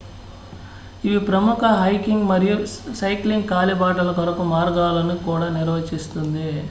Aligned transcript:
ఇవి 1.03 1.19
ప్రముఖ 1.27 1.61
హైకింగ్ 1.79 2.25
మరియు 2.27 2.55
సైక్లింగ్ 2.99 3.47
కాలిబాటల 3.47 4.11
కొరకు 4.19 4.45
మార్గాలను 4.51 5.17
కూడా 5.23 5.49
నిర్వచిస్తుంది 5.59 6.51